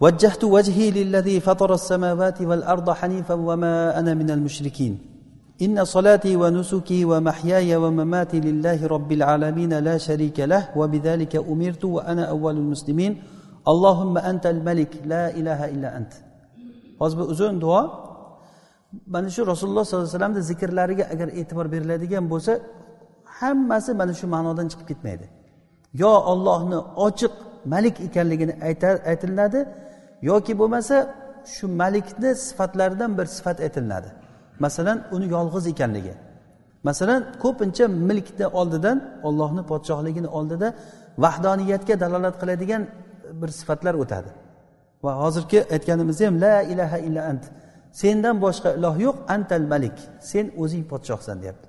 [0.05, 4.93] وجهت وجهي للذي فطر السماوات والأرض حنيفا وما أنا من المشركين
[5.63, 12.57] إن صلاتي ونسكي ومحياي ومماتي لله رب العالمين لا شريك له وبذلك أمرت وأنا أول
[12.57, 13.13] المسلمين
[13.73, 16.13] اللهم أنت الملك لا إله إلا أنت
[16.99, 17.81] hozir bu uzun duo
[19.07, 22.53] mana shu rasululloh sollallohu alayhi vasallamni zikrlariga agar e'tibor beriladigan bo'lsa
[23.39, 25.27] hammasi mana shu ma'nodan chiqib ketmaydi
[26.03, 27.35] yo ollohni ochiq
[27.75, 28.55] malik ekanligini
[29.11, 29.61] aytilinadi
[30.31, 30.97] yoki bo'lmasa
[31.55, 34.09] shu malikni sifatlaridan bir sifat aytilinadi
[34.60, 36.14] Masalan uni yolg'iz ekanligi.
[36.84, 40.68] Masalan ko'pincha milkni oldidan ollohni podshohligini oldida
[41.24, 42.90] vahdoniyatga dalolat qiladigan e,
[43.42, 44.30] bir sifatlar o'tadi.
[45.04, 47.44] Va hozirgi aytganimizda ham la ilaha illa ant.
[48.02, 49.98] Sendan boshqa iloh yo'q antal malik.
[50.32, 51.68] Sen o'zing podshohsan deyapti.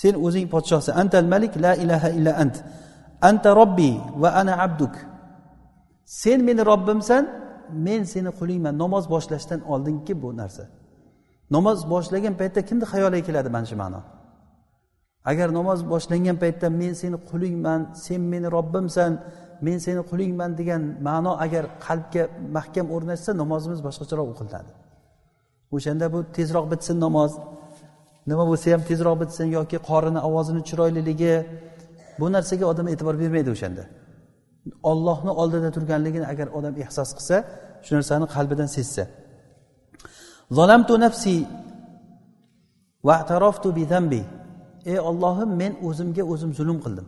[0.00, 0.92] Sen o'zing podshohsan.
[1.02, 2.56] Antal malik la ilaha illa ant.
[3.28, 4.94] Anta robbi va ana abduk.
[6.22, 7.24] Sen meni robbimsan
[7.86, 10.64] men seni qulingman namoz boshlashdan oldingi bu narsa.
[11.54, 14.00] Namoz boshlagan paytda kimni xayoliga keladi mana shu ma'no?
[15.30, 19.12] Agar namoz boshlangan paytda men seni qulingman sen meni robbimsan
[19.66, 22.22] men seni qulingman degan ma'no agar qalbga
[22.56, 24.70] mahkam o'rnashsa namozimiz boshqacharoq o'qiladi.
[25.76, 27.32] O'shanda bu tezroq bitsin namoz.
[28.30, 31.34] Nima bo'lsa ham tezroq bitsin yoki qorini ovozini chiroyliligi
[32.20, 33.82] bu narsaga odam e'tibor bermaydi o'shanda.
[34.90, 37.36] Ollohni oldida turganligini agar odam ehsos qilsa
[37.86, 39.02] shu narsani qalbidan sezsa.
[40.50, 41.46] Zolamtu nafsi
[43.04, 44.22] va ataroftu zambi.
[44.84, 47.06] Ey ollohim men o'zimga o'zim zulm qildim.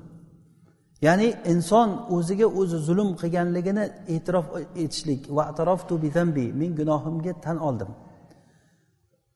[1.07, 4.47] Ya'ni inson o'ziga o'zi zulm qilganligini e'tirof
[4.85, 7.91] etishlik va ataroftu zambi men gunohimga tan oldim.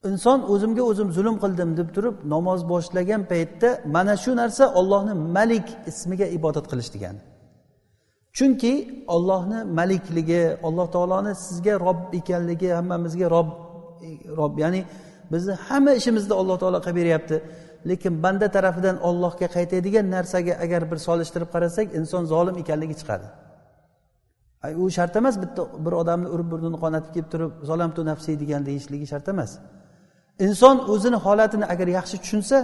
[0.09, 5.67] Inson o'zimga o'zim zulm qildim deb turib namoz boshlagan paytda mana shu narsa ollohni malik
[5.91, 7.21] ismiga ibodat qilish degani.
[8.37, 8.73] Chunki
[9.15, 13.49] ollohni malikligi alloh taoloni sizga rob ekanligi hammamizga rob
[14.41, 14.81] rob ya'ni
[15.33, 17.37] bizni hamma ishimizni alloh taolo qilib beryapti.
[17.91, 23.27] Lekin banda tarafidan ollohga qaytadigan narsaga agar bir solishtirib qarasak inson zolim ekanligi chiqadi.
[24.83, 29.07] U shart emas bitta bir odamni urib burnini qonatib kelib turib zolamtu nafsi degan deyishligi
[29.13, 29.51] shart emas.
[30.47, 32.57] Inson o'zini holatini agar yaxshi tushunsa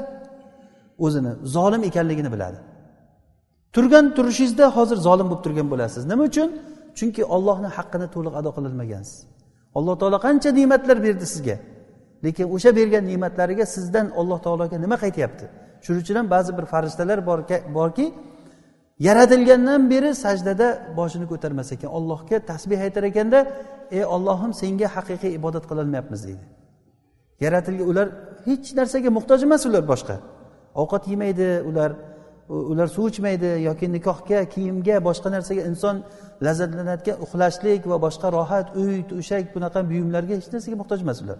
[1.06, 2.58] o'zini zolim ekanligini biladi.
[3.74, 6.02] Turgan turishingizda hozir zolim bo'lib turgan bo'lasiz.
[6.10, 6.48] Nima uchun?
[6.98, 9.16] Chunki ollohni haqqini to'liq ado qilolmagansiz.
[9.78, 11.56] Alloh taolo qancha ne'matlar berdi sizga?
[12.24, 15.44] Lekin o'sha bergan ne'matlariga sizdan alloh taologa nima qaytyapti?
[15.84, 17.18] Shuning uchun ham ba'zi bir farishtalar
[17.78, 18.06] borki
[19.06, 21.90] yaratilgandan beri sajdada boshini ko'tarmas ekan.
[21.98, 23.38] Allohga tasbeh aytar ekanda
[23.96, 26.44] ey ollohim senga haqiqiy ibodat qilolmayapmiz deydi.
[27.44, 28.08] Yaratilgan ular
[28.46, 30.16] hech narsaga muhtoj emas ular boshqa.
[30.80, 31.90] Ovqat yemaydi ular
[32.50, 35.96] ular suv ichmaydi yoki nikohga kiyimga boshqa narsaga inson
[36.46, 41.38] lazzatlanayotgan uxlashlik va boshqa rohat uy to'shak bunaqa buyumlarga hech narsaga muhtoj emas ular.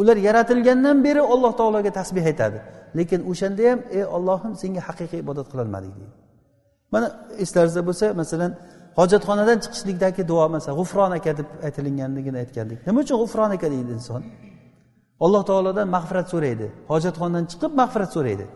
[0.00, 2.58] Ular yaratilgandan beri alloh taologa tasbeh aytadi.
[2.98, 6.14] Lekin o'shanda ham ey ollohim senga haqiqiy ibodat qilolmadik deydi.
[6.94, 7.06] Mana
[7.44, 8.52] eslaringizda bo'lsa masalan
[8.98, 12.78] hojatxonadan chiqishlikdagi duo masalan g'ufron aka deb aytilinganligini aytgandik.
[12.86, 14.22] Nima uchun g'ufron aka deydi inson?
[15.24, 16.66] Alloh taolodan mag'firat so'raydi.
[16.92, 18.46] Hojatxonadan chiqib mag'firat so'raydi.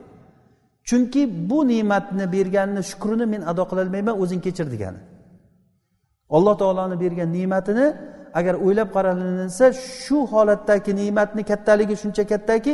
[0.88, 5.00] Chunki bu ne'matni berganini shukrini men ado qilolmayman o'zing kechir degani.
[6.36, 7.86] Alloh taoloni bergan ne'matini
[8.38, 9.66] agar o'ylab qaralinsa
[10.02, 12.72] shu holatdagi ne'matni kattaligi shuncha kattaki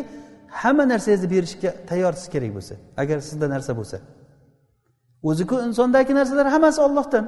[0.60, 3.96] hamma narsangizni berishga tayyorsiz kerak bo'lsa agar sizda narsa bo'lsa.
[5.28, 7.24] O'ziku insondagi narsalar hammasi ollohdan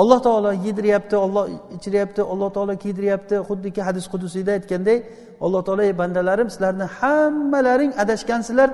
[0.00, 1.44] alloh taolo yediryapti olloh
[1.76, 3.34] ichiryapti alloh taolo kiydiryapti.
[3.48, 4.98] Xuddiki hadis qudusiyda aytganday
[5.44, 8.70] alloh taolo ey bandalarim sizlarni hammalaring adashgansizlar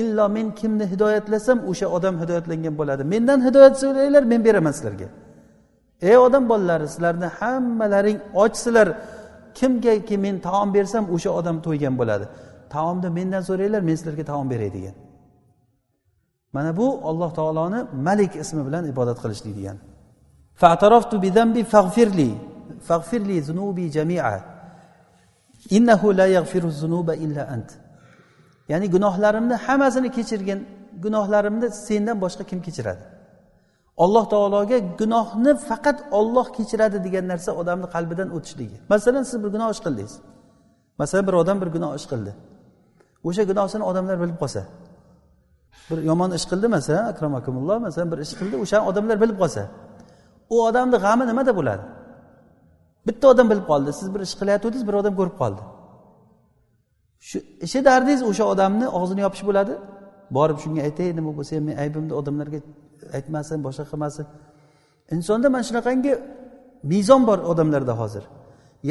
[0.00, 5.08] illo men kimni hidoyatlasam o'sha odam hidoyatlangan bo'ladi mendan hidoyat so'ranglar men beraman sizlarga
[6.10, 8.88] ey odam bolalari sizlarni hammalaring ochsizlar
[9.58, 12.26] kimgaki men taom bersam o'sha odam to'ygan bo'ladi
[12.74, 14.94] taomni mendan so'ranglar men sizlarga taom beray degan
[16.56, 19.82] mana bu alloh taoloni malik ismi bilan ibodat qilishlik degani
[20.60, 22.30] فاعترفت بذنبي فاغفر لي
[22.88, 24.38] فاغفر لي ذنوبي جميعا
[25.76, 27.70] إنه لا يغفر الذنوب إلا أنت
[28.71, 30.59] ya'ni gunohlarimni hammasini kechirgin
[31.03, 33.03] gunohlarimni sendan boshqa kim kechiradi?
[34.03, 38.77] Alloh taologa gunohni faqat olloh kechiradi degan narsa odamni qalbidan o'tishligi.
[38.93, 40.13] Masalan siz bir gunoh ish qildingiz.
[41.01, 42.31] Masalan bir odam bir gunoh ish qildi.
[43.27, 44.61] O'sha gunohini odamlar bilib qolsa
[45.89, 49.61] bir yomon ish qildi masalan akramakumulloh masalan bir ish qildi o'shani odamlar bilib qolsa
[50.53, 51.83] u odamni g'ami nimada bo'ladi?
[53.07, 55.61] Bitta odam bilib qoldi siz bir ish qilayotgandingiz bir odam ko'rib qoldi.
[57.27, 59.73] Shu ishi dardingiz o'sha odamni og'zini yopish bo'ladi?
[60.37, 62.59] Borib shunga aytay nima bo'lsa ham men aybimni odamlarga
[63.17, 64.25] aytmasin boshqa qilmasin.
[65.15, 66.11] Insonda mana shunaqangi
[66.91, 68.23] mezon bor odamlarda hozir.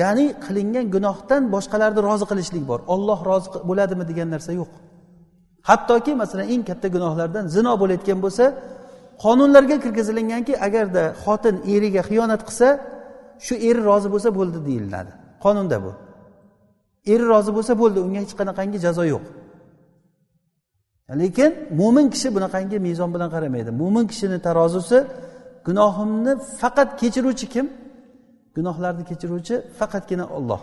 [0.01, 2.81] Ya'ni qilingan gunohdan boshqalarni rozi qilishlik bor.
[2.95, 4.71] Olloh rozi bo'ladimi degan narsa yo'q.
[5.69, 8.45] Hattoki masalan eng katta gunohlardan zino bo'layotgan bo'lsa
[9.25, 12.69] qonunlarga kirgizilinganki agarda xotin eriga xiyonat qilsa
[13.47, 15.13] shu eri rozi bo'lsa bo'ldi deyiladi.
[15.45, 15.93] Qonunda bu.
[17.13, 19.25] Eri rozi bo'lsa bo'ldi unga hech qanaqangi jazo yo'q.
[21.23, 23.71] Lekin mo'min kishi bunaqangi mezon bilan qaramaydi.
[23.81, 24.99] Mo'min kishini tarozusi
[25.67, 27.67] gunohimni faqat kechiruvchi kim?
[28.57, 30.61] Gunohlarni kechiruvchi faqatgina olloh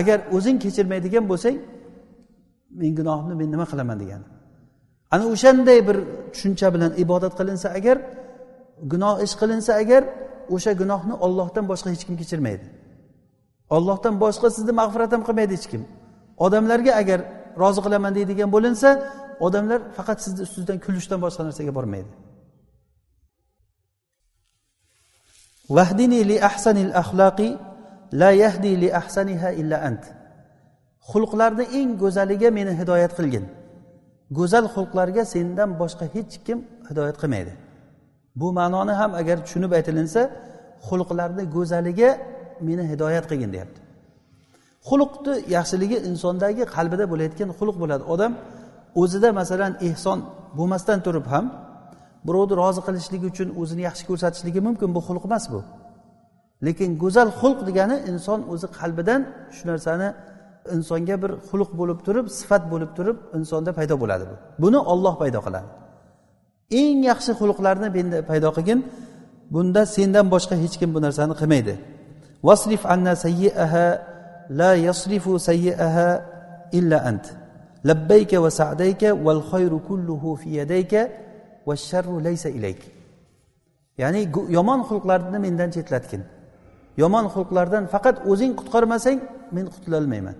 [0.00, 1.56] agar o'zing kechirmaydigan bo'lsang
[2.80, 4.26] men gunohimni men nima qilaman degani.
[5.14, 5.96] Ana o'shanday bir
[6.32, 7.96] tushuncha bilan ibodat qilinsa agar
[8.92, 10.02] gunoh ish qilinsa agar
[10.54, 12.66] o'sha gunohni ollohdan boshqa hech kim kechirmaydi.
[13.76, 15.82] Ollohdan boshqa sizni mag'firat ham qilmaydi hech kim.
[16.44, 17.20] Odamlarga agar
[17.62, 18.88] rozi qilaman deydigan bo'linsa
[19.46, 22.10] odamlar faqat sizni ustingizdan kulishdan boshqa narsaga bormaydi.
[25.76, 27.48] Vahdini li ahsanil axloqi
[28.20, 30.04] la yahdi li ahsaniha illa ant.
[31.10, 33.44] Xulqlarni eng go'zaliga meni hidoyat qilgin.
[34.38, 37.52] Go'zal xulqlarga sendan boshqa hech kim hidoyat qilmaydi.
[38.40, 40.22] Bu ma'noni ham agar tushunib aytilinsa
[40.88, 42.10] xulqlarni go'zaliga
[42.68, 43.80] meni hidoyat qilgin deyapti.
[44.88, 48.04] Xulqni yaxshiligi insondagi qalbida bo'layotgan xulq bo'ladi.
[48.14, 48.32] Odam
[49.02, 50.18] o'zida masalan ehson
[50.58, 51.44] bo'lmasdan turib ham
[52.26, 55.60] birovni rozi qilishligi uchun o'zini yaxshi ko'rsatishligi mumkin bu xulq emas bu.
[56.66, 59.20] Lekin go'zal xulq degani inson o'zi qalbidan
[59.56, 60.08] shu narsani
[60.76, 64.34] insonga bir xulq bo'lib turib sifat bo'lib turib insonda paydo bo'ladi bu.
[64.62, 65.68] Buni olloh paydo qiladi.
[66.80, 68.78] Eng yaxshi xulqlarni menda paydo qilgin
[69.54, 71.74] bunda sendan boshqa hech kim bu narsani qilmaydi.
[72.46, 73.86] Vasrif anna sayyiaha
[74.60, 76.08] la yasrifu sayyiaha
[76.78, 77.24] illa ant.
[77.88, 81.08] Labbayka va sa'dayka val khayru kulluhu fi yadayka
[81.66, 82.80] va sharru laysa ilayk
[84.02, 84.20] ya'ni
[84.56, 86.22] yomon xulqlarni mendan chetlatgin.
[87.02, 89.18] Yomon xulqlardan faqat o'zing qutqarmasang
[89.54, 90.36] men qutulolmayman.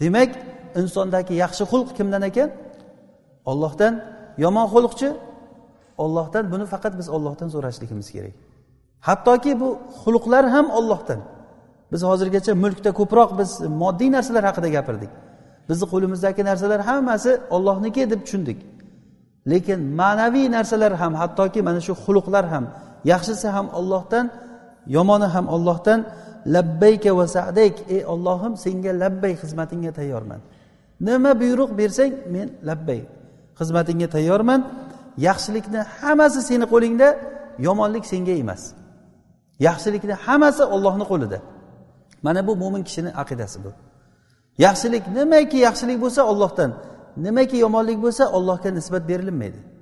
[0.00, 0.30] Demak
[0.80, 2.50] insondagi yaxshi xulq kimdan ekan?
[3.50, 3.94] Ollohdan
[4.44, 5.08] yomon xulqchi?
[6.04, 8.34] Ollohdan buni faqat biz ollohdan so'rashligimiz kerak.
[9.08, 9.68] Hattoki bu
[10.02, 11.20] xulqlar ham ollohdan
[11.92, 13.50] biz hozirgacha mulkda ko'proq biz
[13.82, 15.12] moddiy narsalar haqida gapirdik.
[15.68, 18.58] Bizni qo'limizdagi narsalar hammasi ollohniki deb tushundik.
[19.50, 22.64] Lekin ma'naviy narsalar ham hattoki mana shu xulqlar ham
[23.12, 24.26] yaxshisi ham ollohdan
[24.96, 26.00] yomoni ham ollohdan
[26.54, 30.40] labbayka va sadayk ey ollohim senga labbay xizmatingga tayyorman.
[31.06, 33.00] Nima buyruq bersang men labbay
[33.58, 34.60] xizmatingga tayyorman.
[35.28, 37.08] Yaxshilikni hammasi seni qo'lingda
[37.66, 38.62] yomonlik senga emas.
[39.60, 41.38] Yaxshilikni hammasi ollohni qo'lida.
[42.22, 43.70] Mana bu mo'min kishini aqidasi bu.
[44.58, 46.70] Yaxshilik nimaki yaxshilik bo'lsa ollohdan
[47.16, 49.74] nimaki yomonlik bo'lsa ollohga nisbat berilinmaydi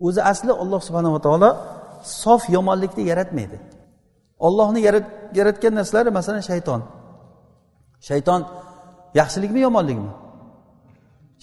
[0.00, 1.50] o'zi asli olloh subhanava taolo
[2.02, 3.58] sof yomonlikni yaratmaydi.
[4.38, 4.80] Ollohni
[5.38, 6.82] yaratgan narsalari masalan shayton.
[8.08, 8.40] Shayton
[9.14, 10.10] yaxshilikmi yomonlikmi?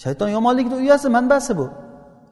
[0.04, 1.70] Shayton yomonlikni uyasi manbasi bu.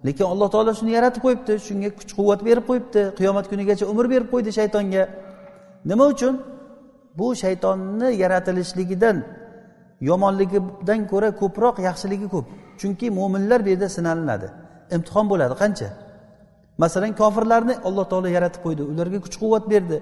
[0.06, 4.28] Lekin alloh taolo shuni yaratib qo'yibdi shunga kuch quvvat berib qo'yibdi qiyomat kunigacha umr berib
[4.34, 5.04] qo'ydi shaytonga.
[5.90, 6.34] Nima uchun?
[7.20, 9.18] Bu shaytonni yaratilishligidan
[10.10, 12.46] yomonligidan ko'ra ko'proq yaxshiligi ko'p.
[12.80, 14.48] Chunki mo'minlar bu yerda sinalinadi
[14.96, 15.54] imtihon bo'ladi.
[15.62, 15.90] Qancha?
[16.84, 18.82] Masalan kofirlarni alloh taolo yaratib qo'ydi.
[18.92, 19.98] Ularga kuch quvvat berdi.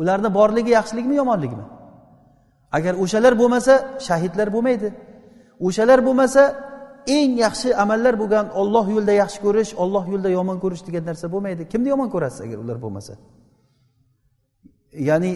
[0.00, 1.64] Ularni borligi yaxshilikmi yomonlikmi?
[2.76, 3.74] Agar o'shalar bo'lmasa
[4.06, 4.88] shahidlar bo'lmaydi.
[5.66, 6.42] O'shalar bo'lmasa
[7.16, 11.62] eng yaxshi amallar bo'lgan olloh yo'lida yaxshi ko'rish olloh yo'lida yomon ko'rish degan narsa bo'lmaydi.
[11.72, 13.12] Kimni yomon ko'rasiz agar ular bo'lmasa?
[15.08, 15.32] Ya'ni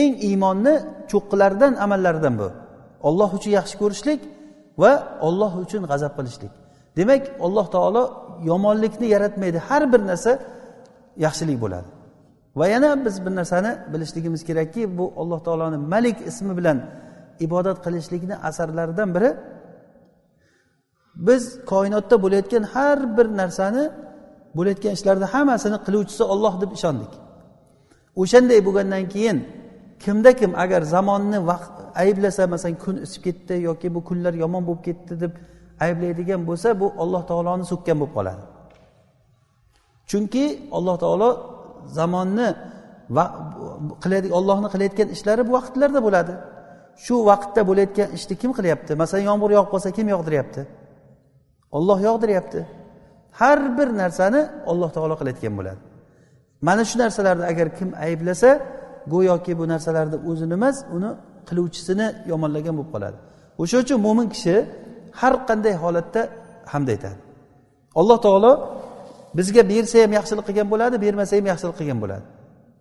[0.00, 0.74] eng iymonni
[1.10, 2.48] cho'qqilaridan amallaridan bu.
[3.08, 4.20] Olloh uchun yaxshi ko'rishlik
[4.82, 4.92] va
[5.26, 6.52] olloh uchun g'azab qilishlik.
[6.98, 8.02] Demak alloh taolo
[8.50, 9.58] yomonlikni yaratmaydi.
[9.68, 10.32] Har bir narsa
[11.24, 11.88] yaxshilik bo'ladi.
[12.58, 16.78] Va yana biz bir narsani bilishligimiz kerakki bu alloh taoloni malik ismi bilan
[17.46, 19.30] ibodat qilishlikni asarlaridan biri.
[21.28, 23.84] Biz koinotda bo'layotgan har bir narsani
[24.56, 27.12] bo'layotgan ishlarni hammasini qiluvchisi olloh deb ishondik.
[28.20, 29.38] O'shanday bo'lgandan keyin
[30.04, 34.82] kimda kim agar zamonni vaqt ayblasa masalan kun isib ketdi yoki bu kunlar yomon bo'lib
[34.88, 35.32] ketdi deb
[35.84, 38.42] ayblaydigan bo'lsa bu alloh taoloni so'kkan bo'lib qoladi.
[40.10, 40.44] Chunki
[40.76, 41.30] alloh taolo
[41.98, 42.48] zamonni
[43.16, 43.24] va
[44.38, 46.34] ollohni qilayotgan ishlari bu vaqtlarda bo'ladi.
[47.04, 48.92] Shu vaqtda bo'layotgan ishni kim qilyapti?
[49.02, 50.62] Masalan yomg'ir yog'ib qolsa kim yog'diryapti
[51.76, 52.60] olloh yog'diryapti
[53.40, 55.80] har bir narsani alloh taolo qilayotgan bo'ladi.
[56.66, 58.50] Mana shu narsalarni agar kim ayblasa
[59.12, 61.10] go'yoki bu narsalarni o'zini emas uni
[61.48, 63.16] qiluvchisini yomonlagan bo'lib qoladi.
[63.62, 64.54] O'sha uchun mo'min kishi
[65.20, 66.22] har qanday holatda
[66.72, 67.18] hamd aytadi.
[68.00, 68.52] Alloh taolo
[69.38, 72.24] bizga bersa ham yaxshilik qilgan bo'ladi bermasa ham yaxshilik qilgan bo'ladi.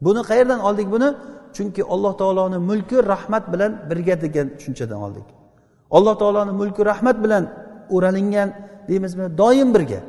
[0.06, 1.10] Buni qayerdan oldik buni?
[1.56, 5.28] Chunki alloh taoloni mulki rahmat bilan birga degan tushunchadan oldik.
[5.98, 7.44] Alloh taoloni mulki rahmat bilan
[7.96, 8.50] o'ralingan
[8.90, 10.00] deymizmi doim birga.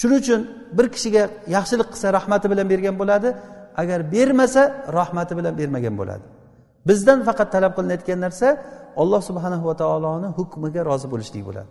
[0.00, 0.40] Shuning uchun
[0.76, 1.22] bir kishiga
[1.56, 3.28] yaxshilik qilsa rahmati bilan bergan bo'ladi
[3.82, 4.62] agar bermasa
[4.98, 6.24] rahmati bilan bermagan bo'ladi.
[6.88, 8.48] Bizdan faqat talab qilinayotgan narsa
[9.02, 11.70] alloh subhanahu va taoloni hukmiga rozi bo'lishlik bo'ladi.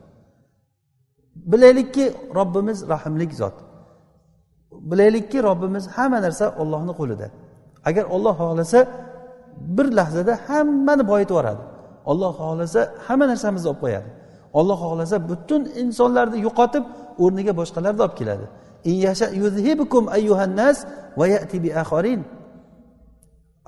[1.51, 2.05] Bilaylikki
[2.39, 3.55] robbimiz rahmlik zot.
[4.91, 7.27] Bilaylikki robbimiz hamma narsa ollohni qo'lida.
[7.89, 8.79] Agar olloh xohlasa
[9.77, 11.63] bir lahzada hammani boyitib yuboradi.
[12.11, 14.09] Olloh xohlasa hamma narsamizni olib qo'yadi.
[14.59, 16.83] Olloh xohlasa butun insonlarni yo'qotib
[17.23, 18.45] o'rniga boshqalarni olib keladi.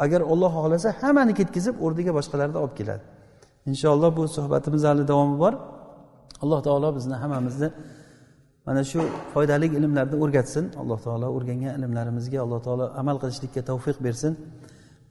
[0.04, 3.04] Agar olloh xohlasa hammani ketkazib o'rniga boshqalarni olib keladi.
[3.70, 5.54] Inshaalloh bu suhbatimiz hali davomi bor.
[6.44, 7.70] Alloh taolo bizni hammamizni
[8.66, 9.00] mana shu
[9.34, 10.66] foydali ilmlarni o'rgatsin.
[10.82, 14.34] Alloh taolo o'rgangan ilmlarimizga alloh taolo amal qilishlikka tavfiq bersin.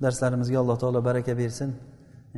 [0.02, 1.70] Darslarimizga alloh taolo baraka bersin.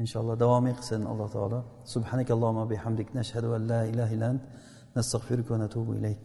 [0.02, 1.00] Inshaalloh davomiy qilsin.
[1.12, 1.58] Alloh taolo.
[1.94, 3.08] Subhanakallohumma bihamdik.
[3.18, 4.42] Nashhadu an la ilaha illa ant.
[4.96, 6.22] Nastag'firuka va natubu ilayk